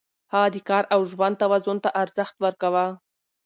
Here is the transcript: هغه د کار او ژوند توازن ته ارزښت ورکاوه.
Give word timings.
هغه 0.33 0.47
د 0.53 0.55
کار 0.69 0.83
او 0.93 1.01
ژوند 1.11 1.35
توازن 1.43 1.77
ته 1.83 1.89
ارزښت 2.03 2.35
ورکاوه. 2.39 2.85